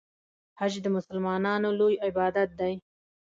حج 0.59 0.73
د 0.81 0.87
مسلمانانو 0.97 1.69
لوی 1.79 1.95
عبادت 2.07 2.49
دی. 2.59 2.73